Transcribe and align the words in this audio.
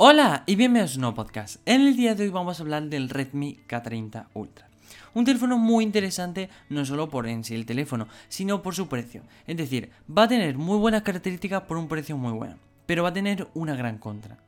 Hola 0.00 0.44
y 0.46 0.54
bienvenidos 0.54 0.92
a 0.92 0.94
un 0.94 1.00
nuevo 1.00 1.16
podcast. 1.16 1.56
En 1.66 1.80
el 1.80 1.96
día 1.96 2.14
de 2.14 2.22
hoy 2.22 2.30
vamos 2.30 2.60
a 2.60 2.62
hablar 2.62 2.84
del 2.84 3.10
Redmi 3.10 3.58
K30 3.68 4.26
Ultra. 4.32 4.68
Un 5.12 5.24
teléfono 5.24 5.58
muy 5.58 5.82
interesante 5.82 6.50
no 6.68 6.84
solo 6.84 7.08
por 7.08 7.26
en 7.26 7.42
sí 7.42 7.56
el 7.56 7.66
teléfono, 7.66 8.06
sino 8.28 8.62
por 8.62 8.76
su 8.76 8.86
precio. 8.86 9.24
Es 9.48 9.56
decir, 9.56 9.90
va 10.08 10.22
a 10.22 10.28
tener 10.28 10.56
muy 10.56 10.78
buenas 10.78 11.02
características 11.02 11.62
por 11.62 11.78
un 11.78 11.88
precio 11.88 12.16
muy 12.16 12.30
bueno, 12.30 12.58
pero 12.86 13.02
va 13.02 13.08
a 13.08 13.12
tener 13.12 13.48
una 13.54 13.74
gran 13.74 13.98
contra. 13.98 14.38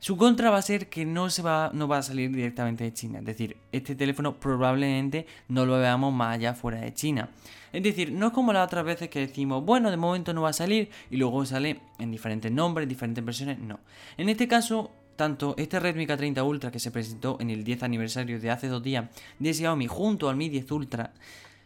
Su 0.00 0.16
contra 0.16 0.50
va 0.50 0.58
a 0.58 0.62
ser 0.62 0.88
que 0.88 1.04
no, 1.04 1.28
se 1.28 1.42
va, 1.42 1.70
no 1.74 1.88
va 1.88 1.98
a 1.98 2.02
salir 2.02 2.30
directamente 2.30 2.84
de 2.84 2.92
China. 2.92 3.18
Es 3.18 3.24
decir, 3.24 3.56
este 3.72 3.96
teléfono 3.96 4.38
probablemente 4.38 5.26
no 5.48 5.66
lo 5.66 5.78
veamos 5.78 6.14
más 6.14 6.36
allá 6.36 6.54
fuera 6.54 6.80
de 6.80 6.94
China. 6.94 7.30
Es 7.72 7.82
decir, 7.82 8.12
no 8.12 8.28
es 8.28 8.32
como 8.32 8.52
las 8.52 8.66
otras 8.66 8.84
veces 8.84 9.08
que 9.08 9.20
decimos, 9.20 9.64
bueno, 9.64 9.90
de 9.90 9.96
momento 9.96 10.32
no 10.32 10.42
va 10.42 10.50
a 10.50 10.54
salir 10.54 10.88
y 11.10 11.16
luego 11.16 11.44
sale 11.44 11.80
en 11.98 12.10
diferentes 12.10 12.50
nombres, 12.52 12.88
diferentes 12.88 13.24
versiones. 13.24 13.58
No. 13.58 13.80
En 14.16 14.28
este 14.28 14.46
caso, 14.46 14.92
tanto 15.16 15.54
este 15.58 15.80
Redmi 15.80 16.06
K30 16.06 16.46
Ultra 16.46 16.70
que 16.70 16.78
se 16.78 16.92
presentó 16.92 17.36
en 17.40 17.50
el 17.50 17.64
10 17.64 17.82
aniversario 17.82 18.38
de 18.38 18.50
hace 18.50 18.68
dos 18.68 18.82
días 18.82 19.06
de 19.40 19.52
Xiaomi 19.52 19.88
junto 19.88 20.28
al 20.28 20.36
Mi 20.36 20.48
10 20.48 20.70
Ultra 20.70 21.12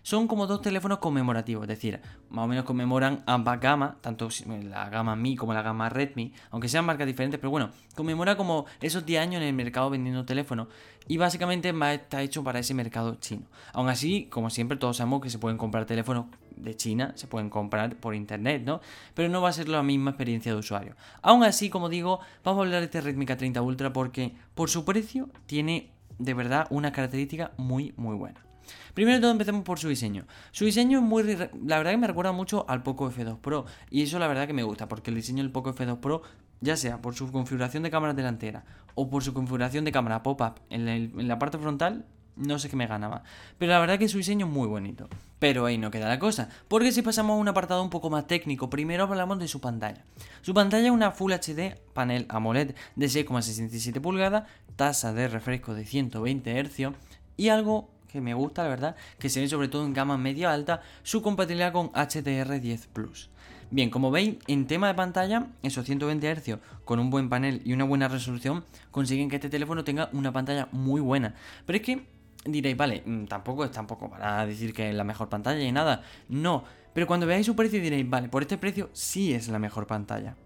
son 0.03 0.27
como 0.27 0.47
dos 0.47 0.63
teléfonos 0.63 0.99
conmemorativos, 0.99 1.63
es 1.65 1.69
decir, 1.69 2.01
más 2.29 2.45
o 2.45 2.49
menos 2.49 2.65
conmemoran 2.65 3.23
ambas 3.27 3.61
gamas, 3.61 4.01
tanto 4.01 4.29
la 4.65 4.89
gama 4.89 5.17
Mi 5.17 5.37
como 5.37 5.55
la 5.55 5.63
gama 5.63 5.89
Redmi, 5.89 6.33
aunque 6.51 6.69
sean 6.69 6.85
marcas 6.85 7.07
diferentes, 7.07 7.39
pero 7.39 7.51
bueno, 7.51 7.71
conmemora 7.95 8.37
como 8.37 8.67
esos 8.81 9.07
10 9.07 9.23
años 9.23 9.43
en 9.43 9.49
el 9.49 9.55
mercado 9.55 9.91
vendiendo 9.91 10.25
teléfonos 10.25 10.69
y 11.09 11.17
básicamente 11.17 11.73
está 11.93 12.23
hecho 12.23 12.45
para 12.45 12.59
ese 12.59 12.75
mercado 12.75 13.17
chino. 13.17 13.47
Aún 13.73 13.89
así, 13.89 14.27
como 14.27 14.51
siempre, 14.51 14.77
todos 14.77 14.97
sabemos 14.97 15.21
que 15.21 15.31
se 15.31 15.39
pueden 15.39 15.59
comprar 15.59 15.85
teléfonos 15.85 16.27
de 16.57 16.77
China, 16.77 17.13
se 17.17 17.27
pueden 17.27 17.51
comprar 17.51 17.97
por 17.97 18.15
internet, 18.15 18.63
¿no? 18.65 18.81
Pero 19.15 19.29
no 19.29 19.43
va 19.43 19.49
a 19.49 19.53
ser 19.53 19.69
la 19.69 19.83
misma 19.83 20.11
experiencia 20.11 20.53
de 20.53 20.59
usuario. 20.59 20.97
Aún 21.21 21.43
así, 21.45 21.71
como 21.71 21.89
digo, 21.89 22.21
vamos 22.45 22.61
a 22.61 22.65
hablar 22.65 22.81
de 22.81 22.87
este 22.87 23.01
Redmi 23.01 23.27
K30 23.27 23.63
Ultra 23.63 23.93
porque 23.93 24.35
por 24.55 24.71
su 24.71 24.85
precio 24.85 25.29
tiene 25.47 25.91
de 26.19 26.35
verdad 26.35 26.67
una 26.71 26.93
característica 26.93 27.53
muy 27.57 27.95
muy 27.97 28.17
buena. 28.17 28.52
Primero 28.95 29.17
de 29.17 29.21
todo 29.21 29.31
empecemos 29.31 29.65
por 29.65 29.79
su 29.79 29.89
diseño. 29.89 30.27
Su 30.51 30.65
diseño 30.65 30.99
es 30.99 31.05
muy... 31.05 31.23
La 31.67 31.79
verdad 31.79 31.93
que 31.93 31.97
me 31.97 32.07
recuerda 32.07 32.33
mucho 32.33 32.65
al 32.69 32.83
Poco 32.83 33.11
F2 33.11 33.39
Pro. 33.39 33.65
Y 33.91 34.03
eso 34.03 34.19
la 34.19 34.29
verdad 34.29 34.47
que 34.47 34.53
me 34.53 34.63
gusta, 34.63 34.89
porque 34.89 35.11
el 35.11 35.17
diseño 35.17 35.43
del 35.43 35.53
Poco 35.53 35.75
F2 35.75 35.99
Pro, 35.99 36.23
ya 36.61 36.77
sea 36.77 37.01
por 37.01 37.15
su 37.15 37.31
configuración 37.31 37.83
de 37.83 37.91
cámara 37.91 38.15
delantera 38.15 38.65
o 38.95 39.09
por 39.09 39.23
su 39.23 39.33
configuración 39.33 39.85
de 39.85 39.93
cámara 39.93 40.23
pop-up 40.23 40.61
en, 40.71 41.29
la 41.29 41.39
parte 41.39 41.59
frontal, 41.59 42.05
no 42.37 42.59
sé 42.59 42.69
qué 42.69 42.77
me 42.77 42.87
gana 42.87 43.09
más. 43.09 43.23
Pero 43.59 43.73
la 43.73 43.81
verdad 43.81 43.99
que 43.99 44.09
su 44.09 44.19
diseño 44.19 44.47
es 44.47 44.53
muy 44.53 44.69
bonito. 44.69 45.09
Pero 45.39 45.67
ahí 45.67 45.77
no 45.77 45.91
queda 45.91 46.09
la 46.09 46.19
cosa. 46.19 46.49
Porque 46.69 46.93
si 46.93 47.03
pasamos 47.03 47.35
a 47.35 47.41
un 47.41 47.49
apartado 47.49 47.83
un 47.83 47.91
poco 47.91 48.11
más 48.11 48.27
técnico, 48.27 48.71
primero 48.71 49.05
hablamos 49.05 49.39
de 49.39 49.49
su 49.49 49.61
pantalla. 49.61 50.05
Su 50.41 50.55
pantalla 50.55 50.87
es 50.87 50.93
una 50.93 51.11
Full 51.11 51.33
HD 51.33 51.77
panel 51.93 52.27
AMOLED 52.29 52.75
de 52.97 53.07
6,67 53.07 54.01
pulgadas, 54.01 54.45
tasa 54.77 55.13
de 55.13 55.29
refresco 55.29 55.75
de 55.75 55.85
120 55.85 56.65
Hz 56.65 56.93
y 57.37 57.49
algo 57.49 57.91
que 58.13 58.21
me 58.21 58.35
gusta, 58.35 58.63
la 58.63 58.69
verdad, 58.69 58.97
que 59.19 59.29
se 59.29 59.41
ve 59.41 59.49
sobre 59.49 59.69
todo 59.69 59.85
en 59.85 59.95
gama 59.95 60.19
media 60.19 60.53
alta, 60.53 60.83
su 61.03 61.23
compatibilidad 61.23 61.73
con 61.73 61.91
HDR10 61.93 62.87
Plus. 62.93 63.31
Bien, 63.71 63.89
como 63.89 64.11
veis, 64.11 64.37
en 64.49 64.67
tema 64.67 64.89
de 64.89 64.95
pantalla, 64.95 65.47
esos 65.63 65.87
120 65.87 66.35
Hz 66.35 66.59
con 66.85 66.99
un 66.99 67.09
buen 67.09 67.31
panel 67.31 67.63
y 67.65 67.73
una 67.73 67.85
buena 67.85 68.07
resolución 68.07 68.65
consiguen 68.91 69.31
que 69.31 69.37
este 69.37 69.49
teléfono 69.49 69.83
tenga 69.83 70.11
una 70.13 70.31
pantalla 70.31 70.69
muy 70.73 71.01
buena. 71.01 71.35
Pero 71.65 71.79
es 71.79 71.83
que 71.83 72.07
diréis, 72.45 72.77
vale, 72.77 73.03
mm, 73.07 73.25
tampoco 73.25 73.65
es 73.65 73.71
tampoco 73.71 74.11
para 74.11 74.45
decir 74.45 74.75
que 74.75 74.91
es 74.91 74.95
la 74.95 75.05
mejor 75.05 75.31
pantalla 75.31 75.63
y 75.63 75.73
nada. 75.73 76.03
No, 76.29 76.65
pero 76.93 77.07
cuando 77.07 77.27
veáis 77.27 77.47
su 77.47 77.57
precio 77.57 77.81
diréis, 77.81 78.09
vale, 78.09 78.29
por 78.29 78.43
este 78.43 78.59
precio 78.59 78.91
sí 78.93 79.33
es 79.33 79.49
la 79.49 79.59
mejor 79.59 79.87
pantalla. 79.87 80.37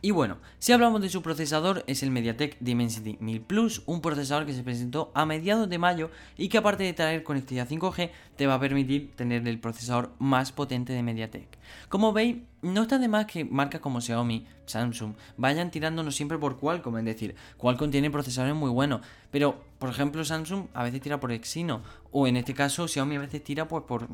Y 0.00 0.12
bueno, 0.12 0.38
si 0.58 0.72
hablamos 0.72 1.02
de 1.02 1.08
su 1.08 1.22
procesador, 1.22 1.82
es 1.86 2.02
el 2.02 2.10
MediaTek 2.10 2.56
Dimensity 2.60 3.16
1000 3.20 3.40
Plus, 3.40 3.82
un 3.86 4.00
procesador 4.00 4.46
que 4.46 4.52
se 4.52 4.62
presentó 4.62 5.10
a 5.14 5.26
mediados 5.26 5.68
de 5.68 5.78
mayo 5.78 6.10
y 6.36 6.48
que 6.48 6.58
aparte 6.58 6.84
de 6.84 6.92
traer 6.92 7.24
conectividad 7.24 7.68
5G, 7.68 8.10
te 8.36 8.46
va 8.46 8.54
a 8.54 8.60
permitir 8.60 9.12
tener 9.16 9.46
el 9.48 9.58
procesador 9.58 10.12
más 10.18 10.52
potente 10.52 10.92
de 10.92 11.02
MediaTek. 11.02 11.57
Como 11.88 12.12
veis, 12.12 12.36
no 12.62 12.82
está 12.82 12.98
de 12.98 13.08
más 13.08 13.26
que 13.26 13.44
marcas 13.44 13.80
como 13.80 14.00
Xiaomi, 14.00 14.46
Samsung, 14.66 15.14
vayan 15.36 15.70
tirándonos 15.70 16.16
siempre 16.16 16.38
por 16.38 16.58
Qualcomm, 16.58 16.98
es 16.98 17.04
decir, 17.04 17.34
Qualcomm 17.56 17.90
tiene 17.90 18.10
procesadores 18.10 18.54
muy 18.54 18.70
buenos, 18.70 19.00
pero 19.30 19.62
por 19.78 19.90
ejemplo 19.90 20.24
Samsung 20.24 20.66
a 20.74 20.82
veces 20.82 21.00
tira 21.00 21.20
por 21.20 21.32
Exynos, 21.32 21.82
o 22.10 22.26
en 22.26 22.36
este 22.36 22.54
caso 22.54 22.88
Xiaomi 22.88 23.16
a 23.16 23.20
veces 23.20 23.44
tira 23.44 23.68
pues, 23.68 23.84
por, 23.84 24.08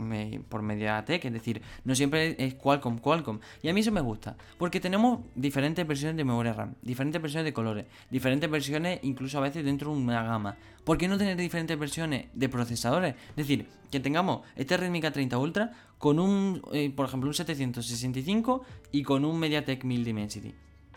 por 0.49 0.63
MediaTek, 0.63 1.25
es 1.25 1.33
decir, 1.33 1.63
no 1.85 1.95
siempre 1.95 2.37
es 2.39 2.55
Qualcomm, 2.55 2.99
Qualcomm, 2.99 3.41
y 3.63 3.69
a 3.69 3.75
mí 3.75 3.81
eso 3.81 3.93
me 3.93 4.01
gusta, 4.01 4.37
porque 4.59 4.81
tenemos 4.81 5.21
diferentes 5.35 5.87
versiones 5.87 6.17
de 6.17 6.25
memoria 6.25 6.53
RAM, 6.53 6.75
diferentes 6.83 7.21
versiones 7.21 7.47
de 7.47 7.53
colores, 7.53 7.87
diferentes 8.11 8.51
versiones 8.51 9.01
incluso 9.03 9.39
a 9.39 9.43
veces 9.43 9.65
dentro 9.65 9.91
de 9.91 9.97
una 9.97 10.23
gama. 10.23 10.57
¿Por 10.85 10.99
qué 10.99 11.09
no 11.09 11.17
tener 11.17 11.39
diferentes 11.39 11.79
versiones 11.79 12.27
de 12.35 12.49
procesadores? 12.51 13.15
Es 13.31 13.37
decir, 13.37 13.67
que 13.91 14.01
tengamos 14.01 14.43
este 14.55 14.77
Redmi 14.77 15.01
K30 15.01 15.41
Ultra 15.41 15.73
con 16.05 16.19
un, 16.19 16.61
eh, 16.75 16.93
por 16.95 17.07
ejemplo, 17.07 17.31
un 17.31 17.35
765 17.35 18.63
y 18.93 19.05
con 19.05 19.25
un 19.25 19.39
MediaTek 19.39 19.85
1000 19.85 20.05
Dimensity. 20.05 20.55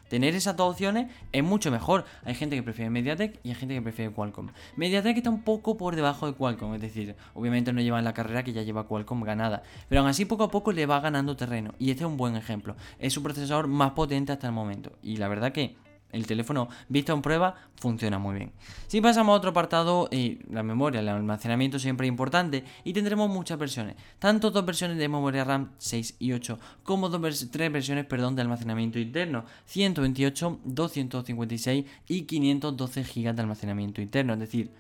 Tener 0.10 0.36
esas 0.36 0.58
dos 0.58 0.74
opciones 0.74 1.10
es 1.32 1.46
mucho 1.46 1.72
mejor. 1.72 2.04
Hay 2.26 2.36
gente 2.36 2.58
que 2.58 2.64
prefiere 2.64 2.90
MediaTek 2.90 3.40
y 3.42 3.48
hay 3.48 3.56
gente 3.56 3.74
que 3.74 3.82
prefiere 3.82 4.12
Qualcomm. 4.12 4.50
MediaTek 4.76 5.16
está 5.16 5.30
un 5.30 5.44
poco 5.44 5.78
por 5.78 5.96
debajo 5.96 6.28
de 6.28 6.34
Qualcomm, 6.34 6.74
es 6.74 6.82
decir, 6.82 7.16
obviamente 7.36 7.72
no 7.72 7.80
lleva 7.80 8.00
en 8.00 8.04
la 8.04 8.14
carrera 8.14 8.44
que 8.44 8.52
ya 8.52 8.64
lleva 8.64 8.86
Qualcomm 8.86 9.24
ganada, 9.24 9.64
pero 9.88 10.02
aún 10.02 10.10
así 10.10 10.26
poco 10.26 10.44
a 10.44 10.52
poco 10.52 10.74
le 10.74 10.86
va 10.86 11.00
ganando 11.00 11.38
terreno 11.38 11.74
y 11.80 11.92
este 11.92 12.04
es 12.04 12.10
un 12.10 12.18
buen 12.18 12.36
ejemplo. 12.36 12.76
Es 13.00 13.14
su 13.14 13.24
procesador 13.24 13.68
más 13.68 13.92
potente 13.92 14.34
hasta 14.34 14.48
el 14.48 14.54
momento 14.54 14.92
y 15.02 15.16
la 15.16 15.30
verdad 15.30 15.54
que 15.54 15.78
el 16.12 16.26
teléfono 16.26 16.70
visto 16.90 17.14
en 17.14 17.22
prueba 17.22 17.56
funciona 17.76 18.18
muy 18.18 18.36
bien. 18.36 18.52
Si 18.88 19.02
pasamos 19.02 19.34
a 19.34 19.38
otro 19.38 19.52
apartado, 19.52 20.08
eh, 20.12 20.40
la 20.50 20.64
memoria, 20.64 21.02
el 21.02 21.10
almacenamiento 21.10 21.80
siempre 21.80 22.08
es 22.08 22.10
importante 22.10 22.64
y 22.84 22.94
tendremos 22.94 23.30
muchas 23.30 23.58
versiones, 23.58 23.96
tanto 24.20 24.52
dos 24.52 24.66
versiones 24.66 24.98
de 24.98 25.08
memoria 25.08 25.44
RAM 25.44 25.72
6 25.78 26.16
y 26.20 26.34
8 26.34 26.60
como 26.84 27.10
dos 27.10 27.48
tres 27.52 27.72
versiones 27.72 28.06
perdón, 28.06 28.36
de 28.36 28.42
almacenamiento 28.42 29.00
interno, 29.00 29.46
128, 29.66 30.60
256 30.64 31.86
y 32.08 32.22
512 32.24 33.04
GB 33.04 33.36
de 33.36 33.42
almacenamiento 33.42 34.02
interno, 34.02 34.34
es 34.34 34.40
decir, 34.40 34.72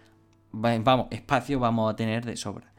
vamos, 0.52 1.08
espacio 1.12 1.60
vamos 1.60 1.92
a 1.92 1.96
tener 1.96 2.26
de 2.26 2.38
sobra 2.38 2.72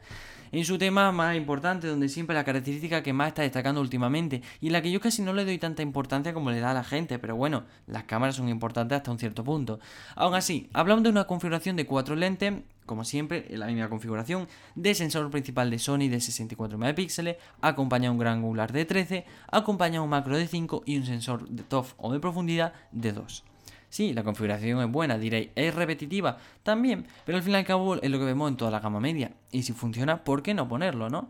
en 0.51 0.65
su 0.65 0.77
tema 0.77 1.11
más 1.11 1.35
importante, 1.35 1.87
donde 1.87 2.09
siempre 2.09 2.35
la 2.35 2.43
característica 2.43 3.03
que 3.03 3.13
más 3.13 3.29
está 3.29 3.41
destacando 3.41 3.81
últimamente 3.81 4.41
y 4.61 4.67
en 4.67 4.73
la 4.73 4.81
que 4.81 4.91
yo 4.91 4.99
casi 4.99 5.21
no 5.21 5.33
le 5.33 5.45
doy 5.45 5.57
tanta 5.57 5.81
importancia 5.81 6.33
como 6.33 6.51
le 6.51 6.59
da 6.59 6.71
a 6.71 6.73
la 6.73 6.83
gente, 6.83 7.19
pero 7.19 7.35
bueno, 7.35 7.63
las 7.87 8.03
cámaras 8.03 8.35
son 8.35 8.49
importantes 8.49 8.97
hasta 8.97 9.11
un 9.11 9.19
cierto 9.19 9.43
punto. 9.43 9.79
Aún 10.15 10.35
así, 10.35 10.69
hablamos 10.73 11.03
de 11.03 11.09
una 11.09 11.25
configuración 11.25 11.75
de 11.75 11.85
cuatro 11.85 12.15
lentes 12.15 12.53
como 12.89 13.03
siempre, 13.03 13.45
en 13.49 13.59
la 13.59 13.67
misma 13.67 13.87
configuración 13.87 14.47
de 14.73 14.95
sensor 14.95 15.29
principal 15.29 15.69
de 15.69 15.77
Sony 15.77 16.09
de 16.09 16.19
64 16.19 16.75
megapíxeles, 16.79 17.37
acompaña 17.61 18.09
un 18.09 18.17
gran 18.17 18.39
angular 18.39 18.73
de 18.73 18.83
13, 18.83 19.25
acompaña 19.51 20.01
un 20.01 20.09
macro 20.09 20.35
de 20.35 20.47
5 20.47 20.81
y 20.87 20.97
un 20.97 21.05
sensor 21.05 21.47
de 21.47 21.61
TOF 21.61 21.93
o 21.97 22.11
de 22.11 22.19
profundidad 22.19 22.73
de 22.91 23.13
2. 23.13 23.43
Sí, 23.89 24.13
la 24.13 24.23
configuración 24.23 24.81
es 24.81 24.91
buena, 24.91 25.17
diréis, 25.17 25.49
¿es 25.55 25.73
repetitiva? 25.73 26.37
También, 26.61 27.07
pero 27.25 27.37
al 27.37 27.43
fin 27.43 27.53
y 27.53 27.55
al 27.57 27.65
cabo 27.65 27.95
es 27.95 28.09
lo 28.09 28.19
que 28.19 28.25
vemos 28.25 28.49
en 28.49 28.55
toda 28.55 28.69
la 28.69 28.79
gama 28.79 28.99
media. 28.99 29.31
Y 29.51 29.63
si 29.63 29.73
funciona, 29.73 30.23
¿por 30.23 30.43
qué 30.43 30.53
no 30.53 30.67
ponerlo, 30.67 31.09
no? 31.09 31.29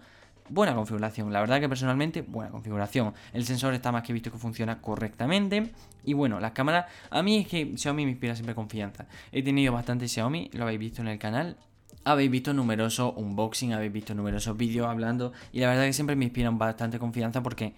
Buena 0.50 0.76
configuración, 0.76 1.32
la 1.32 1.40
verdad 1.40 1.62
que 1.62 1.70
personalmente, 1.70 2.22
buena 2.22 2.52
configuración. 2.52 3.14
El 3.34 3.46
sensor 3.46 3.74
está 3.76 3.92
más 3.92 4.04
que 4.04 4.12
visto 4.12 4.32
que 4.32 4.38
funciona 4.38 4.82
correctamente. 4.82 5.72
Y 6.04 6.14
bueno, 6.14 6.40
las 6.40 6.52
cámaras, 6.52 6.88
a 7.12 7.22
mí 7.22 7.38
es 7.38 7.48
que 7.48 7.78
Xiaomi 7.78 8.04
me 8.04 8.12
inspira 8.12 8.36
siempre 8.36 8.56
confianza. 8.56 9.06
He 9.32 9.42
tenido 9.42 9.72
bastante 9.72 10.08
Xiaomi, 10.08 10.50
lo 10.54 10.64
habéis 10.64 10.80
visto 10.80 11.02
en 11.02 11.08
el 11.08 11.20
canal. 11.20 11.56
Habéis 12.04 12.32
visto 12.32 12.54
numerosos 12.54 13.14
unboxing, 13.16 13.74
habéis 13.74 13.94
visto 13.94 14.16
numerosos 14.16 14.58
vídeos 14.58 14.88
hablando. 14.88 15.34
Y 15.54 15.60
la 15.60 15.68
verdad 15.68 15.86
que 15.86 15.94
siempre 15.94 16.16
me 16.16 16.26
inspiran 16.26 16.58
bastante 16.58 16.98
confianza 16.98 17.44
porque 17.44 17.76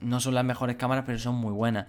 no 0.00 0.18
son 0.18 0.34
las 0.34 0.44
mejores 0.44 0.76
cámaras, 0.76 1.04
pero 1.06 1.18
son 1.18 1.36
muy 1.36 1.52
buenas 1.52 1.86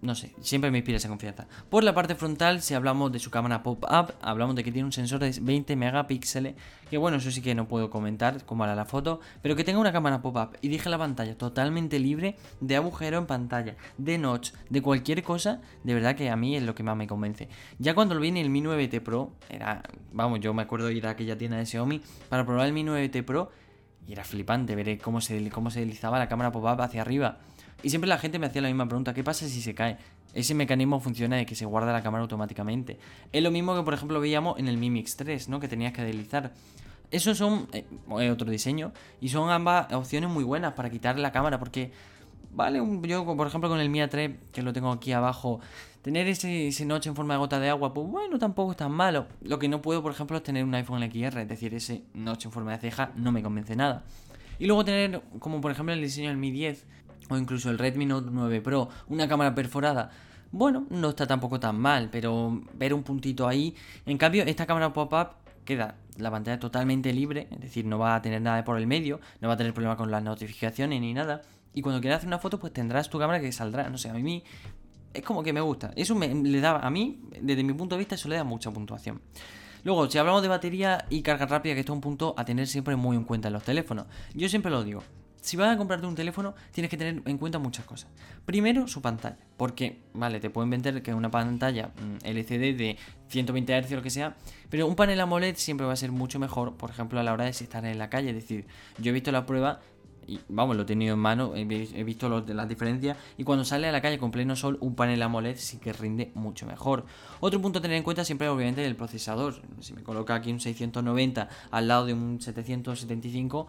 no 0.00 0.14
sé, 0.14 0.32
siempre 0.40 0.70
me 0.70 0.78
inspira 0.78 0.98
esa 0.98 1.08
confianza. 1.08 1.46
Por 1.68 1.82
la 1.82 1.94
parte 1.94 2.14
frontal, 2.14 2.62
si 2.62 2.74
hablamos 2.74 3.10
de 3.10 3.18
su 3.18 3.30
cámara 3.30 3.62
pop-up, 3.62 4.14
hablamos 4.20 4.54
de 4.54 4.62
que 4.62 4.70
tiene 4.70 4.86
un 4.86 4.92
sensor 4.92 5.20
de 5.20 5.34
20 5.40 5.74
megapíxeles, 5.76 6.54
que 6.88 6.98
bueno, 6.98 7.16
eso 7.16 7.30
sí 7.30 7.42
que 7.42 7.54
no 7.54 7.66
puedo 7.66 7.90
comentar 7.90 8.44
cómo 8.44 8.64
hará 8.64 8.74
la 8.74 8.84
foto, 8.84 9.20
pero 9.42 9.56
que 9.56 9.64
tenga 9.64 9.80
una 9.80 9.92
cámara 9.92 10.22
pop-up 10.22 10.56
y 10.60 10.68
dije 10.68 10.88
la 10.88 10.98
pantalla 10.98 11.36
totalmente 11.36 11.98
libre 11.98 12.36
de 12.60 12.76
agujero 12.76 13.18
en 13.18 13.26
pantalla, 13.26 13.76
de 13.96 14.18
notch, 14.18 14.52
de 14.70 14.82
cualquier 14.82 15.22
cosa, 15.22 15.60
de 15.82 15.94
verdad 15.94 16.14
que 16.14 16.30
a 16.30 16.36
mí 16.36 16.56
es 16.56 16.62
lo 16.62 16.74
que 16.74 16.82
más 16.82 16.96
me 16.96 17.06
convence. 17.06 17.48
Ya 17.78 17.94
cuando 17.94 18.14
lo 18.14 18.20
vi 18.20 18.28
en 18.28 18.36
el 18.36 18.50
Mi 18.50 18.62
9T 18.62 19.00
Pro, 19.02 19.32
era, 19.48 19.82
vamos, 20.12 20.40
yo 20.40 20.54
me 20.54 20.62
acuerdo 20.62 20.86
de 20.86 20.94
ir 20.94 21.06
a 21.06 21.10
aquella 21.10 21.36
tienda 21.36 21.56
de 21.56 21.66
Xiaomi 21.66 22.00
para 22.28 22.46
probar 22.46 22.66
el 22.66 22.72
Mi 22.72 22.84
9T 22.84 23.24
Pro 23.24 23.50
y 24.06 24.12
era 24.12 24.24
flipante 24.24 24.74
ver 24.74 24.98
cómo 24.98 25.20
se, 25.20 25.50
cómo 25.50 25.70
se 25.70 25.80
deslizaba 25.80 26.18
la 26.18 26.28
cámara 26.28 26.52
pop-up 26.52 26.80
hacia 26.80 27.02
arriba. 27.02 27.38
Y 27.82 27.90
siempre 27.90 28.08
la 28.08 28.18
gente 28.18 28.38
me 28.38 28.46
hacía 28.46 28.60
la 28.60 28.68
misma 28.68 28.86
pregunta, 28.86 29.14
¿qué 29.14 29.22
pasa 29.22 29.48
si 29.48 29.60
se 29.60 29.74
cae? 29.74 29.98
Ese 30.34 30.54
mecanismo 30.54 31.00
funciona 31.00 31.36
de 31.36 31.46
que 31.46 31.54
se 31.54 31.64
guarda 31.64 31.92
la 31.92 32.02
cámara 32.02 32.22
automáticamente. 32.22 32.98
Es 33.32 33.42
lo 33.42 33.50
mismo 33.50 33.76
que 33.76 33.82
por 33.82 33.94
ejemplo 33.94 34.20
veíamos 34.20 34.58
en 34.58 34.68
el 34.68 34.76
Mi 34.76 34.90
Mix 34.90 35.16
3, 35.16 35.48
¿no? 35.48 35.60
Que 35.60 35.68
tenías 35.68 35.92
que 35.92 36.02
deslizar. 36.02 36.52
Esos 37.10 37.38
son 37.38 37.68
eh, 37.72 38.30
otro 38.30 38.50
diseño 38.50 38.92
y 39.20 39.28
son 39.28 39.50
ambas 39.50 39.92
opciones 39.92 40.28
muy 40.28 40.44
buenas 40.44 40.74
para 40.74 40.90
quitar 40.90 41.18
la 41.18 41.32
cámara 41.32 41.58
porque 41.58 41.92
¿vale? 42.52 42.82
Yo, 43.02 43.24
por 43.24 43.46
ejemplo, 43.46 43.68
con 43.68 43.80
el 43.80 43.88
Mi 43.88 44.00
A3, 44.00 44.36
que 44.52 44.62
lo 44.62 44.72
tengo 44.72 44.90
aquí 44.90 45.12
abajo, 45.12 45.60
tener 46.02 46.26
ese, 46.28 46.68
ese 46.68 46.84
noche 46.84 47.08
en 47.08 47.16
forma 47.16 47.34
de 47.34 47.38
gota 47.38 47.60
de 47.60 47.70
agua, 47.70 47.94
pues 47.94 48.06
bueno, 48.08 48.38
tampoco 48.38 48.72
es 48.72 48.76
tan 48.76 48.92
malo. 48.92 49.26
Lo 49.42 49.58
que 49.58 49.68
no 49.68 49.80
puedo, 49.80 50.02
por 50.02 50.12
ejemplo, 50.12 50.36
es 50.36 50.42
tener 50.42 50.64
un 50.64 50.74
iPhone 50.74 51.02
XR, 51.02 51.40
es 51.40 51.48
decir, 51.48 51.74
ese 51.74 52.02
noche 52.14 52.48
en 52.48 52.52
forma 52.52 52.72
de 52.72 52.78
ceja 52.78 53.12
no 53.16 53.32
me 53.32 53.42
convence 53.42 53.76
nada. 53.76 54.04
Y 54.58 54.66
luego 54.66 54.84
tener, 54.84 55.22
como 55.38 55.60
por 55.60 55.70
ejemplo 55.70 55.94
el 55.94 56.00
diseño 56.00 56.28
del 56.28 56.36
Mi 56.36 56.50
10 56.50 56.84
o 57.28 57.36
incluso 57.36 57.70
el 57.70 57.78
Redmi 57.78 58.06
Note 58.06 58.28
9 58.30 58.60
Pro, 58.60 58.88
una 59.08 59.28
cámara 59.28 59.54
perforada. 59.54 60.10
Bueno, 60.50 60.86
no 60.90 61.10
está 61.10 61.26
tampoco 61.26 61.60
tan 61.60 61.78
mal, 61.78 62.08
pero 62.10 62.62
ver 62.74 62.94
un 62.94 63.02
puntito 63.02 63.46
ahí. 63.46 63.74
En 64.06 64.16
cambio, 64.16 64.44
esta 64.44 64.66
cámara 64.66 64.92
pop-up 64.92 65.28
queda 65.64 65.96
la 66.16 66.30
pantalla 66.30 66.58
totalmente 66.58 67.12
libre, 67.12 67.48
es 67.50 67.60
decir, 67.60 67.84
no 67.84 67.98
va 67.98 68.14
a 68.14 68.22
tener 68.22 68.40
nada 68.40 68.64
por 68.64 68.78
el 68.78 68.86
medio, 68.86 69.20
no 69.40 69.48
va 69.48 69.54
a 69.54 69.56
tener 69.56 69.74
problema 69.74 69.96
con 69.96 70.10
las 70.10 70.22
notificaciones 70.22 71.00
ni 71.00 71.12
nada. 71.12 71.42
Y 71.74 71.82
cuando 71.82 72.00
quieras 72.00 72.18
hacer 72.18 72.28
una 72.28 72.38
foto, 72.38 72.58
pues 72.58 72.72
tendrás 72.72 73.10
tu 73.10 73.18
cámara 73.18 73.40
que 73.40 73.52
saldrá. 73.52 73.88
No 73.90 73.98
sé, 73.98 74.08
a 74.08 74.14
mí 74.14 74.42
es 75.12 75.22
como 75.22 75.42
que 75.42 75.52
me 75.52 75.60
gusta. 75.60 75.92
Eso 75.96 76.14
me, 76.14 76.34
le 76.34 76.60
da, 76.60 76.78
a 76.78 76.90
mí, 76.90 77.20
desde 77.40 77.62
mi 77.62 77.72
punto 77.74 77.94
de 77.94 77.98
vista, 77.98 78.14
eso 78.14 78.28
le 78.28 78.36
da 78.36 78.44
mucha 78.44 78.70
puntuación. 78.70 79.20
Luego, 79.84 80.10
si 80.10 80.18
hablamos 80.18 80.42
de 80.42 80.48
batería 80.48 81.06
y 81.08 81.22
carga 81.22 81.46
rápida, 81.46 81.74
que 81.74 81.80
esto 81.80 81.92
es 81.92 81.96
un 81.96 82.00
punto 82.00 82.34
a 82.36 82.44
tener 82.44 82.66
siempre 82.66 82.96
muy 82.96 83.16
en 83.16 83.24
cuenta 83.24 83.48
en 83.48 83.54
los 83.54 83.62
teléfonos. 83.62 84.06
Yo 84.34 84.48
siempre 84.48 84.70
lo 84.70 84.82
digo. 84.82 85.02
Si 85.48 85.56
vas 85.56 85.74
a 85.74 85.78
comprarte 85.78 86.06
un 86.06 86.14
teléfono, 86.14 86.54
tienes 86.72 86.90
que 86.90 86.98
tener 86.98 87.22
en 87.24 87.38
cuenta 87.38 87.58
muchas 87.58 87.86
cosas. 87.86 88.10
Primero, 88.44 88.86
su 88.86 89.00
pantalla. 89.00 89.38
Porque, 89.56 90.02
vale, 90.12 90.40
te 90.40 90.50
pueden 90.50 90.68
vender 90.68 91.02
que 91.02 91.10
es 91.10 91.16
una 91.16 91.30
pantalla 91.30 91.86
mm, 91.86 92.26
LCD 92.26 92.76
de 92.76 92.98
120 93.28 93.80
Hz 93.80 93.92
o 93.92 93.96
lo 93.96 94.02
que 94.02 94.10
sea. 94.10 94.36
Pero 94.68 94.86
un 94.86 94.94
panel 94.94 95.18
AMOLED 95.18 95.56
siempre 95.56 95.86
va 95.86 95.94
a 95.94 95.96
ser 95.96 96.12
mucho 96.12 96.38
mejor, 96.38 96.76
por 96.76 96.90
ejemplo, 96.90 97.18
a 97.18 97.22
la 97.22 97.32
hora 97.32 97.44
de 97.44 97.50
estar 97.52 97.82
en 97.86 97.96
la 97.96 98.10
calle. 98.10 98.28
Es 98.28 98.34
decir, 98.34 98.66
yo 98.98 99.08
he 99.08 99.14
visto 99.14 99.32
la 99.32 99.46
prueba 99.46 99.80
y 100.26 100.38
vamos, 100.50 100.76
lo 100.76 100.82
he 100.82 100.84
tenido 100.84 101.14
en 101.14 101.20
mano, 101.20 101.54
he, 101.56 101.64
visto 101.64 102.28
las 102.28 102.68
diferencias 102.68 103.16
y 103.38 103.44
cuando 103.44 103.64
sale 103.64 103.88
a 103.88 103.92
la 103.92 104.02
calle 104.02 104.18
con 104.18 104.30
pleno 104.30 104.54
sol 104.54 104.76
un 104.82 104.94
panel 104.94 105.22
AMOLED 105.22 105.56
sí 105.56 105.78
que 105.78 105.94
rinde 105.94 106.30
mucho 106.34 106.66
mejor. 106.66 107.06
Otro 107.40 107.62
punto 107.62 107.78
a 107.78 107.82
tener 107.82 107.96
en 107.96 108.02
cuenta 108.02 108.22
siempre 108.22 108.50
obviamente 108.50 108.84
el 108.84 108.94
procesador. 108.94 109.62
Si 109.80 109.94
me 109.94 110.02
coloca 110.02 110.34
aquí 110.34 110.52
un 110.52 110.60
690 110.60 111.48
al 111.70 111.88
lado 111.88 112.04
de 112.04 112.12
un 112.12 112.42
775, 112.42 113.66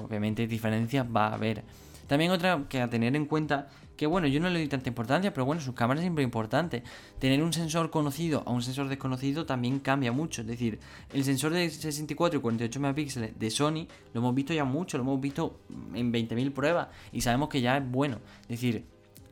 obviamente 0.00 0.46
diferencias 0.46 1.06
va 1.06 1.28
a 1.28 1.34
haber. 1.34 1.64
También 2.06 2.30
otra 2.30 2.64
que 2.68 2.80
a 2.80 2.90
tener 2.90 3.16
en 3.16 3.26
cuenta, 3.26 3.68
que 3.96 4.06
bueno, 4.06 4.26
yo 4.26 4.40
no 4.40 4.50
le 4.50 4.58
doy 4.58 4.68
tanta 4.68 4.88
importancia, 4.88 5.32
pero 5.32 5.46
bueno, 5.46 5.60
sus 5.60 5.74
cámaras 5.74 6.02
siempre 6.02 6.24
importante. 6.24 6.82
Tener 7.18 7.42
un 7.42 7.52
sensor 7.52 7.90
conocido 7.90 8.42
a 8.44 8.50
un 8.50 8.62
sensor 8.62 8.88
desconocido 8.88 9.46
también 9.46 9.78
cambia 9.78 10.12
mucho. 10.12 10.42
Es 10.42 10.46
decir, 10.46 10.78
el 11.12 11.24
sensor 11.24 11.52
de 11.52 11.70
64 11.70 12.38
y 12.38 12.42
48 12.42 12.80
megapíxeles 12.80 13.38
de 13.38 13.50
Sony 13.50 13.86
lo 14.12 14.20
hemos 14.20 14.34
visto 14.34 14.52
ya 14.52 14.64
mucho, 14.64 14.98
lo 14.98 15.04
hemos 15.04 15.20
visto 15.20 15.60
en 15.94 16.12
20.000 16.12 16.52
pruebas 16.52 16.88
y 17.12 17.20
sabemos 17.20 17.48
que 17.48 17.60
ya 17.60 17.78
es 17.78 17.90
bueno. 17.90 18.18
Es 18.42 18.48
decir, 18.60 18.84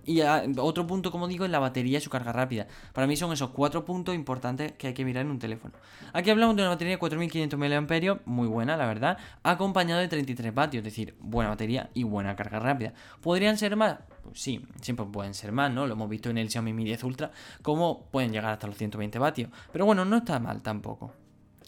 y 0.04 0.20
otro 0.58 0.86
punto, 0.86 1.10
como 1.10 1.28
digo, 1.28 1.44
es 1.44 1.50
la 1.50 1.58
batería 1.58 1.98
y 1.98 2.00
su 2.00 2.10
carga 2.10 2.32
rápida. 2.32 2.66
Para 2.92 3.06
mí 3.06 3.16
son 3.16 3.32
esos 3.32 3.50
cuatro 3.50 3.84
puntos 3.84 4.14
importantes 4.14 4.72
que 4.72 4.88
hay 4.88 4.94
que 4.94 5.04
mirar 5.04 5.24
en 5.24 5.30
un 5.30 5.38
teléfono. 5.38 5.74
Aquí 6.12 6.30
hablamos 6.30 6.56
de 6.56 6.62
una 6.62 6.70
batería 6.70 6.94
de 6.94 6.98
4500 6.98 7.58
mAh, 7.58 8.20
muy 8.24 8.48
buena, 8.48 8.76
la 8.76 8.86
verdad, 8.86 9.18
acompañado 9.42 10.00
de 10.00 10.08
33 10.08 10.54
vatios, 10.54 10.80
es 10.80 10.84
decir, 10.84 11.14
buena 11.20 11.50
batería 11.50 11.90
y 11.94 12.04
buena 12.04 12.36
carga 12.36 12.58
rápida. 12.58 12.92
¿Podrían 13.20 13.58
ser 13.58 13.76
más? 13.76 13.98
Pues 14.22 14.40
sí, 14.40 14.64
siempre 14.80 15.06
pueden 15.06 15.34
ser 15.34 15.52
más, 15.52 15.72
¿no? 15.72 15.86
Lo 15.86 15.94
hemos 15.94 16.08
visto 16.08 16.30
en 16.30 16.38
el 16.38 16.50
Xiaomi 16.50 16.72
Mi 16.72 16.84
10 16.84 17.04
Ultra, 17.04 17.30
como 17.62 18.06
pueden 18.10 18.32
llegar 18.32 18.52
hasta 18.52 18.66
los 18.66 18.76
120 18.76 19.18
vatios. 19.18 19.50
Pero 19.72 19.86
bueno, 19.86 20.04
no 20.04 20.18
está 20.18 20.38
mal 20.38 20.62
tampoco. 20.62 21.12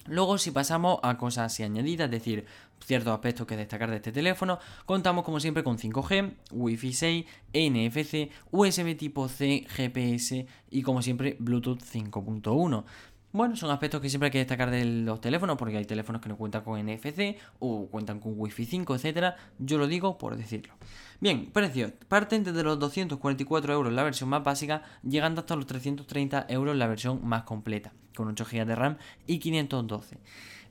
Luego, 0.06 0.38
si 0.38 0.50
pasamos 0.50 0.99
a 1.02 1.16
cosas 1.16 1.58
añadidas, 1.60 2.06
es 2.06 2.10
decir, 2.10 2.44
ciertos 2.84 3.12
aspectos 3.12 3.46
que 3.46 3.56
destacar 3.56 3.90
de 3.90 3.96
este 3.96 4.12
teléfono, 4.12 4.58
contamos 4.84 5.25
como 5.25 5.40
siempre 5.40 5.62
con 5.62 5.78
5G, 5.78 6.34
Wi-Fi 6.50 6.93
6, 6.93 7.26
NFC, 7.52 8.31
USB 8.50 8.96
tipo 8.96 9.28
C, 9.28 9.64
GPS 9.69 10.46
y 10.70 10.82
como 10.82 11.02
siempre 11.02 11.37
Bluetooth 11.38 11.81
5.1. 11.81 12.84
Bueno, 13.32 13.56
son 13.56 13.70
aspectos 13.70 14.02
que 14.02 14.11
siempre 14.11 14.26
hay 14.26 14.31
que 14.31 14.38
destacar 14.38 14.70
de 14.70 14.84
los 14.84 15.19
teléfonos, 15.23 15.56
porque 15.56 15.79
hay 15.79 15.87
teléfonos 15.87 16.20
que 16.20 16.29
no 16.29 16.37
cuentan 16.37 16.62
con 16.62 16.79
NFC 16.79 17.38
o 17.61 17.87
cuentan 17.87 18.20
con 18.20 18.34
Wi-Fi 18.37 18.67
5, 18.67 18.94
etcétera. 18.94 19.37
Yo 19.58 19.79
lo 19.79 19.87
digo 19.87 20.19
por 20.19 20.37
decirlo. 20.37 20.75
Bien, 21.19 21.46
precios. 21.46 21.93
Parten 22.08 22.44
desde 22.44 22.62
los 22.62 22.79
244 22.79 23.73
euros 23.73 23.90
la 23.90 24.02
versión 24.02 24.29
más 24.29 24.44
básica, 24.44 24.82
llegando 25.02 25.40
hasta 25.40 25.56
los 25.56 25.67
330 25.67 26.44
euros 26.50 26.76
la 26.76 26.87
versión 26.87 27.26
más 27.26 27.44
completa, 27.44 27.94
con 28.14 28.29
8 28.29 28.44
GB 28.44 28.67
de 28.67 28.75
RAM 28.75 28.99
y 29.26 29.38
512. 29.38 30.19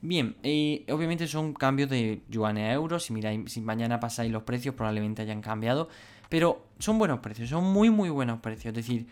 Bien, 0.00 0.36
eh, 0.44 0.84
obviamente 0.90 1.26
son 1.26 1.54
cambios 1.54 1.90
de 1.90 2.22
yuanes 2.28 2.70
a 2.70 2.72
euros. 2.74 3.02
Si 3.02 3.12
miráis, 3.12 3.52
si 3.52 3.60
mañana 3.60 3.98
pasáis 3.98 4.30
los 4.30 4.44
precios, 4.44 4.76
probablemente 4.76 5.22
hayan 5.22 5.40
cambiado. 5.40 5.88
Pero 6.28 6.64
son 6.78 6.96
buenos 6.96 7.18
precios, 7.18 7.48
son 7.48 7.64
muy, 7.64 7.90
muy 7.90 8.08
buenos 8.08 8.38
precios. 8.38 8.66
Es 8.66 8.86
decir, 8.86 9.06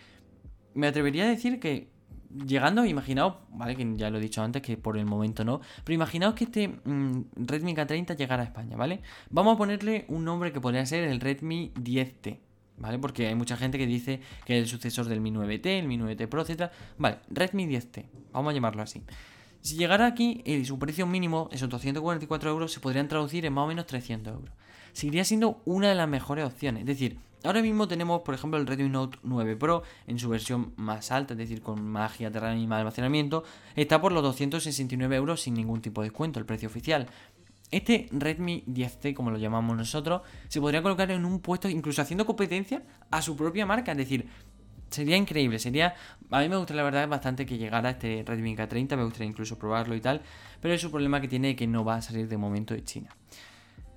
me 0.75 0.87
atrevería 0.87 1.25
a 1.25 1.29
decir 1.29 1.59
que 1.59 1.89
llegando, 2.47 2.85
imaginaos, 2.85 3.35
vale, 3.51 3.77
que 3.77 3.97
ya 3.97 4.11
lo 4.11 4.19
he 4.19 4.21
dicho 4.21 4.43
antes, 4.43 4.63
que 4.63 4.77
por 4.77 4.97
el 4.97 5.07
momento 5.07 5.45
no, 5.45 5.61
pero 5.85 5.95
imaginaos 5.95 6.35
que 6.35 6.45
este 6.45 6.69
mm, 6.69 7.23
Redmi 7.37 7.75
K30 7.75 8.17
llegara 8.17 8.43
a 8.43 8.47
España, 8.47 8.77
¿vale? 8.77 9.03
Vamos 9.31 9.55
a 9.55 9.59
ponerle 9.59 10.05
un 10.09 10.25
nombre 10.25 10.53
que 10.53 10.61
podría 10.61 10.87
ser 10.87 11.05
el 11.05 11.21
Redmi 11.21 11.73
10T, 11.75 12.39
¿vale? 12.79 12.99
Porque 12.99 13.27
hay 13.27 13.35
mucha 13.35 13.57
gente 13.57 13.79
que 13.79 13.87
dice 13.87 14.21
que 14.45 14.59
es 14.59 14.63
el 14.63 14.69
sucesor 14.69 15.07
del 15.07 15.21
Mi 15.21 15.31
9T, 15.31 15.67
el 15.67 15.87
Mi 15.87 15.99
9T 15.99 16.29
Pro, 16.29 16.43
etc. 16.43 16.71
Vale, 16.99 17.19
Redmi 17.31 17.67
10T, 17.67 18.07
vamos 18.33 18.51
a 18.51 18.55
llamarlo 18.55 18.83
así. 18.83 19.03
Si 19.61 19.77
llegara 19.77 20.07
aquí 20.07 20.43
y 20.47 20.65
su 20.65 20.79
precio 20.79 21.07
mínimo, 21.07 21.49
esos 21.53 21.69
244 21.69 22.51
euros, 22.51 22.73
se 22.73 22.81
podrían 22.81 23.09
traducir 23.09 23.45
en 23.45 23.53
más 23.53 23.65
o 23.65 23.69
menos 23.69 23.87
300 23.87 24.33
euros. 24.33 24.51
Seguiría 24.93 25.25
siendo 25.25 25.61
una 25.67 25.89
de 25.89 25.95
las 25.95 26.09
mejores 26.09 26.47
opciones, 26.47 26.81
es 26.81 26.87
decir, 26.87 27.19
Ahora 27.43 27.63
mismo 27.63 27.89
tenemos, 27.89 28.21
por 28.23 28.35
ejemplo, 28.35 28.61
el 28.61 28.67
Redmi 28.67 28.91
Note 28.91 29.19
9 29.23 29.57
Pro 29.57 29.83
en 30.07 30.19
su 30.19 30.29
versión 30.29 30.75
más 30.77 31.11
alta, 31.11 31.33
es 31.35 31.39
decir, 31.39 31.63
con 31.63 31.83
más 31.83 32.19
RAM 32.19 32.59
y 32.59 32.67
más 32.67 32.81
almacenamiento. 32.81 33.45
Está 33.77 34.01
por 34.01 34.13
los 34.13 34.23
269 34.23 35.17
euros 35.17 35.41
sin 35.41 35.55
ningún 35.55 35.81
tipo 35.81 36.03
de 36.03 36.09
descuento, 36.09 36.39
el 36.39 36.45
precio 36.45 36.69
oficial. 36.69 37.07
Este 37.71 38.09
Redmi 38.11 38.65
10T, 38.67 39.15
como 39.15 39.31
lo 39.31 39.39
llamamos 39.39 39.77
nosotros, 39.77 40.23
se 40.49 40.61
podría 40.61 40.83
colocar 40.83 41.11
en 41.11 41.25
un 41.25 41.41
puesto 41.41 41.69
incluso 41.69 42.03
haciendo 42.03 42.27
competencia 42.27 42.83
a 43.11 43.23
su 43.23 43.37
propia 43.37 43.65
marca. 43.65 43.93
Es 43.93 43.99
decir, 43.99 44.29
sería 44.91 45.17
increíble. 45.17 45.59
Sería. 45.59 45.95
A 46.31 46.41
mí 46.41 46.49
me 46.49 46.57
gustaría, 46.57 46.83
la 46.83 46.91
verdad, 46.91 47.09
bastante 47.09 47.47
que 47.47 47.57
llegara 47.57 47.91
este 47.91 48.23
Redmi 48.27 48.57
K30. 48.57 48.97
Me 48.97 49.05
gustaría 49.05 49.29
incluso 49.29 49.59
probarlo 49.59 49.95
y 49.95 50.01
tal. 50.01 50.21
Pero 50.61 50.75
es 50.75 50.85
un 50.85 50.91
problema 50.91 51.21
que 51.21 51.29
tiene 51.29 51.57
que 51.57 51.67
no 51.67 51.85
va 51.85 51.97
a 51.97 52.03
salir 52.03 52.29
de 52.29 52.37
momento 52.37 52.75
de 52.75 52.85
China. 52.85 53.17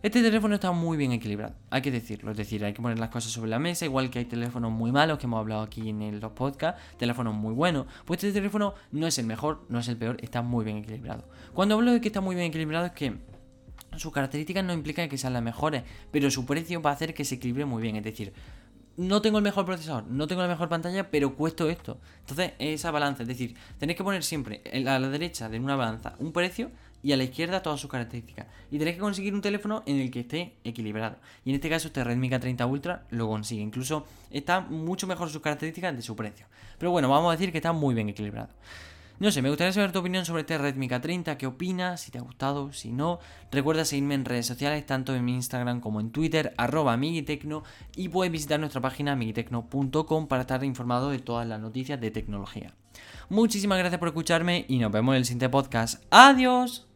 Este 0.04 0.22
teléfono 0.22 0.56
está 0.56 0.74
muy 0.74 0.98
bien 0.98 1.14
equilibrado, 1.14 1.56
hay 1.70 1.82
que 1.82 1.90
decirlo, 1.90 2.32
es 2.32 2.36
decir, 2.36 2.66
hay 2.66 2.74
que 2.74 2.82
poner 2.82 3.00
las 3.00 3.08
cosas 3.08 3.32
sobre 3.32 3.50
la 3.50 3.58
mesa, 3.58 3.86
igual 3.86 4.10
que 4.10 4.20
hay 4.20 4.26
teléfonos 4.26 4.70
muy 4.70 4.92
malos 4.92 5.18
que 5.18 5.28
hemos 5.28 5.40
hablado 5.40 5.62
aquí 5.62 5.88
en 5.88 6.20
los 6.20 6.34
podcasts, 6.34 6.82
teléfonos 6.98 7.34
muy 7.34 7.54
buenos, 7.54 7.86
pues 8.04 8.22
este 8.22 8.34
teléfono 8.34 8.74
no 8.92 9.08
es 9.08 9.18
el 9.18 9.26
mejor, 9.26 9.64
no 9.70 9.80
es 9.80 9.88
el 9.88 9.96
peor, 9.96 10.18
está 10.20 10.42
muy 10.42 10.66
bien 10.66 10.80
equilibrado. 10.80 11.24
Cuando 11.54 11.76
hablo 11.76 11.94
de 11.94 12.02
que 12.02 12.10
está 12.10 12.20
muy 12.20 12.36
bien 12.36 12.48
equilibrado 12.48 12.88
es 12.88 12.92
que 12.92 13.16
sus 13.96 14.12
características 14.12 14.66
no 14.66 14.74
implican 14.74 15.08
que 15.08 15.18
sean 15.18 15.32
las 15.32 15.42
mejores, 15.42 15.84
pero 16.12 16.30
su 16.30 16.46
precio 16.46 16.82
va 16.82 16.90
a 16.90 16.94
hacer 16.96 17.14
que 17.14 17.24
se 17.24 17.36
equilibre 17.36 17.64
muy 17.64 17.82
bien, 17.82 17.96
es 17.96 18.04
decir, 18.04 18.34
no 18.98 19.22
tengo 19.22 19.38
el 19.38 19.44
mejor 19.46 19.66
procesador, 19.66 20.06
no 20.08 20.28
tengo 20.28 20.42
la 20.42 20.50
mejor 20.50 20.68
pantalla, 20.68 21.10
pero 21.10 21.34
cuesto 21.34 21.70
esto. 21.70 21.98
Entonces, 22.20 22.52
esa 22.60 22.92
balanza, 22.92 23.24
es 23.24 23.30
decir, 23.30 23.56
tenéis 23.80 23.96
que 23.96 24.04
poner 24.04 24.24
siempre 24.24 24.64
a 24.70 25.00
la 25.00 25.08
derecha 25.08 25.48
de 25.48 25.62
una 25.62 25.78
balanza 25.78 26.16
un 26.20 26.34
precio 26.34 26.72
y 27.04 27.12
a 27.12 27.18
la 27.18 27.26
izquierda 27.26 27.62
todas 27.62 27.80
sus 27.80 27.92
características. 27.92 28.48
Y 28.72 28.80
tenéis 28.80 28.96
que 28.96 29.02
conseguir 29.02 29.36
un 29.36 29.42
teléfono 29.42 29.84
en 29.86 29.98
el 30.00 30.10
que 30.10 30.22
esté 30.22 30.56
equilibrado. 30.64 31.18
Y 31.46 31.50
en 31.50 31.56
este 31.56 31.70
caso 31.70 31.88
este 31.88 32.04
Redmi 32.04 32.30
K30 32.30 32.68
Ultra 32.68 33.04
lo 33.12 33.28
consigue. 33.28 33.62
Incluso 33.62 34.06
está 34.32 34.62
mucho 34.62 35.06
mejor 35.06 35.30
sus 35.30 35.42
características 35.42 35.96
de 35.96 36.02
su 36.02 36.16
precio. 36.16 36.48
Pero 36.80 36.92
bueno, 36.92 37.10
vamos 37.10 37.30
a 37.30 37.38
decir 37.38 37.52
que 37.52 37.60
está 37.60 37.74
muy 37.74 37.94
bien 37.94 38.10
equilibrado. 38.10 38.50
No 39.20 39.32
sé, 39.32 39.42
me 39.42 39.50
gustaría 39.50 39.72
saber 39.72 39.92
tu 39.92 40.00
opinión 40.00 40.26
sobre 40.26 40.42
este 40.42 40.58
Redmi 40.58 40.90
K30, 40.90 41.38
qué 41.38 41.46
opinas, 41.46 42.02
si 42.02 42.12
te 42.12 42.18
ha 42.18 42.22
gustado, 42.22 42.74
si 42.74 42.92
no. 42.92 43.20
Recuerda 43.52 43.86
seguirme 43.86 44.16
en 44.16 44.26
redes 44.26 44.48
sociales, 44.48 44.86
tanto 44.86 45.16
en 45.16 45.24
mi 45.24 45.36
Instagram 45.36 45.82
como 45.82 46.00
en 46.00 46.10
Twitter, 46.12 46.54
arroba 46.58 47.00
y 47.02 48.10
puedes 48.10 48.32
visitar 48.32 48.60
nuestra 48.60 48.82
página 48.82 49.16
migitecno.com 49.16 50.28
para 50.28 50.42
estar 50.42 50.64
informado 50.64 51.10
de 51.10 51.20
todas 51.20 51.48
las 51.48 51.60
noticias 51.62 52.02
de 52.02 52.12
tecnología. 52.12 52.74
Muchísimas 53.30 53.78
gracias 53.78 54.00
por 54.00 54.10
escucharme 54.10 54.66
y 54.68 54.80
nos 54.80 54.92
vemos 54.92 55.14
en 55.14 55.18
el 55.20 55.26
siguiente 55.26 55.50
podcast. 55.50 56.04
¡Adiós! 56.10 56.93